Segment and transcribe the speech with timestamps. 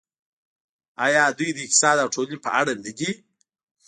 [1.05, 3.11] آیا دوی د اقتصاد او ټولنې په اړه نه دي؟